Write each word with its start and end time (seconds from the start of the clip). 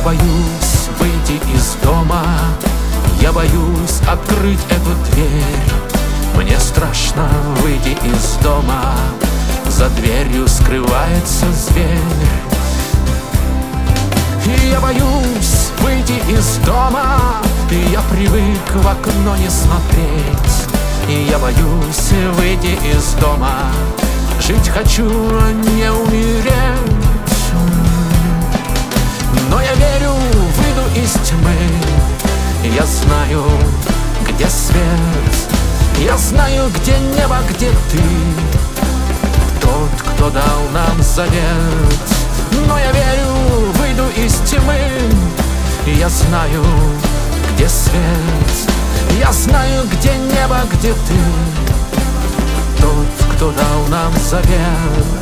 Я 0.00 0.06
боюсь 0.06 0.88
выйти 0.98 1.38
из 1.54 1.76
дома. 1.82 2.24
Я 3.20 3.32
боюсь 3.32 4.00
открыть 4.10 4.64
эту 4.70 5.12
дверь. 5.12 5.74
Мне 6.36 6.58
страшно 6.58 7.28
выйти 7.60 7.98
из 8.06 8.42
дома. 8.42 8.94
За 9.68 9.90
дверью 9.90 10.48
скрывается 10.48 11.44
зверь. 11.52 11.98
И 14.46 14.70
я 14.70 14.80
боюсь 14.80 15.68
выйти 15.80 16.18
из 16.32 16.56
дома. 16.64 17.20
И 17.70 17.92
я 17.92 18.00
привык 18.10 18.72
в 18.72 18.88
окно 18.88 19.36
не 19.36 19.50
смотреть. 19.50 20.66
И 21.10 21.28
я 21.30 21.38
боюсь 21.38 22.12
выйти 22.38 22.78
из 22.90 23.12
дома. 23.20 23.70
Жить 24.40 24.70
хочу, 24.70 25.04
а 25.06 25.52
не 25.52 25.79
Я 32.74 32.86
знаю, 32.86 33.44
где 34.28 34.46
свет. 34.48 34.80
Я 35.98 36.16
знаю, 36.16 36.70
где 36.70 36.98
небо, 36.98 37.38
где 37.50 37.70
ты. 37.90 38.00
Тот, 39.60 40.12
кто 40.12 40.30
дал 40.30 40.60
нам 40.72 41.02
завет. 41.02 41.32
Но 42.66 42.78
я 42.78 42.92
верю, 42.92 43.72
выйду 43.74 44.04
из 44.16 44.34
тьмы. 44.48 44.78
Я 45.86 46.08
знаю, 46.08 46.64
где 47.54 47.68
свет. 47.68 48.68
Я 49.18 49.32
знаю, 49.32 49.84
где 49.92 50.14
небо, 50.14 50.60
где 50.72 50.92
ты. 50.92 51.14
Кто 53.36 53.52
дал 53.52 53.86
нам 53.88 54.12
завет 54.28 55.19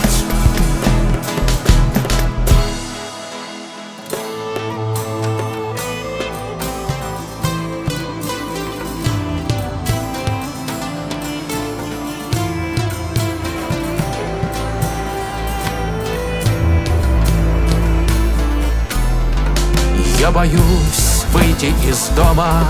боюсь 20.38 21.24
выйти 21.32 21.74
из 21.84 22.10
дома. 22.14 22.62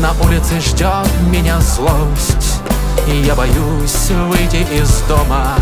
На 0.00 0.10
улице 0.26 0.58
ждет 0.60 1.08
меня 1.30 1.60
злость 1.60 2.60
я 3.24 3.36
боюсь 3.36 4.10
выйти 4.28 4.66
из 4.74 5.02
дома. 5.02 5.54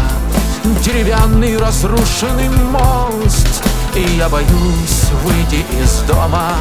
Деревянный 0.82 1.58
разрушенный 1.58 2.48
мост 2.48 3.62
И 3.94 4.00
я 4.16 4.30
боюсь 4.30 5.10
выйти 5.22 5.62
из 5.82 5.98
дома. 6.08 6.54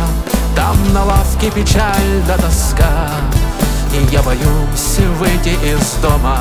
Там 0.54 0.76
на 0.94 1.06
лавке 1.06 1.50
печаль 1.50 2.22
да 2.28 2.36
тоска 2.38 3.10
И 3.94 4.14
я 4.14 4.22
боюсь 4.22 5.00
выйти 5.18 5.56
из 5.64 5.94
дома. 6.02 6.40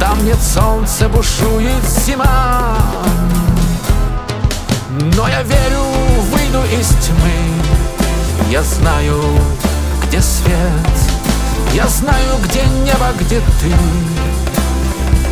Там 0.00 0.24
нет 0.24 0.42
солнца, 0.42 1.08
бушует 1.08 1.84
зима. 2.04 2.78
Но 5.14 5.28
я 5.28 5.42
верю, 5.44 5.97
Я 8.58 8.64
знаю, 8.64 9.22
где 10.02 10.20
свет. 10.20 10.96
Я 11.72 11.86
знаю, 11.86 12.38
где 12.42 12.60
небо, 12.82 13.06
где 13.20 13.38
ты. 13.38 13.72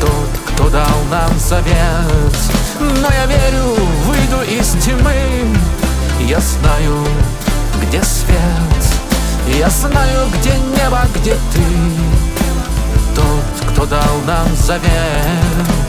Тот, 0.01 0.53
кто 0.55 0.71
дал 0.71 0.97
нам 1.11 1.37
завет. 1.37 2.37
Но 2.79 3.09
я 3.09 3.27
верю, 3.27 3.75
выйду 4.05 4.43
из 4.49 4.81
тьмы. 4.81 5.45
Я 6.21 6.39
знаю, 6.39 7.05
где 7.83 8.01
свет. 8.01 9.59
Я 9.59 9.71
знаю, 9.71 10.29
где 10.39 10.53
небо, 10.79 11.01
где 11.17 11.35
ты. 11.53 11.65
Тот, 13.17 13.73
кто 13.73 13.87
дал 13.87 14.21
нам 14.25 14.47
завет 14.55 15.86